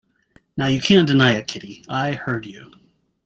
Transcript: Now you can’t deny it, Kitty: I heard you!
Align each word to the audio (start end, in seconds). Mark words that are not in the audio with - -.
Now 0.57 0.65
you 0.65 0.81
can’t 0.81 1.05
deny 1.09 1.33
it, 1.33 1.45
Kitty: 1.45 1.85
I 1.87 2.13
heard 2.13 2.47
you! 2.47 2.71